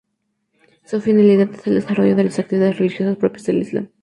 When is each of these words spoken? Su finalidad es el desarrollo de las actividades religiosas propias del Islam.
Su 0.83 0.99
finalidad 0.99 1.53
es 1.53 1.67
el 1.67 1.75
desarrollo 1.75 2.15
de 2.15 2.23
las 2.23 2.39
actividades 2.39 2.79
religiosas 2.79 3.17
propias 3.17 3.45
del 3.45 3.61
Islam. 3.61 3.89